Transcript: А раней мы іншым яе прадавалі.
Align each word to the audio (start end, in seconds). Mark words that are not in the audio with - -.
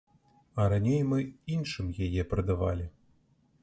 А 0.63 0.65
раней 0.73 0.97
мы 1.11 1.19
іншым 1.59 1.95
яе 2.09 2.29
прадавалі. 2.35 2.93